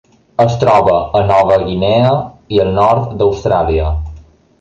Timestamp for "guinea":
1.65-2.13